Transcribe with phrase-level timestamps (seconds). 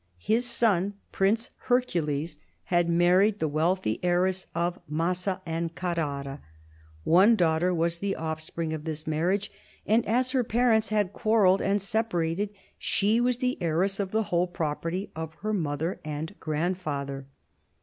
[0.17, 6.41] His son, Prince Hercules, had married the wealthy heiress of Massa and Carrara.
[7.03, 9.51] One daughter was the offspring of this marriage,
[9.85, 15.11] and, as her parents had quarrelled and separated, she was heiress of the whole property
[15.15, 17.27] of her mother and grandfather.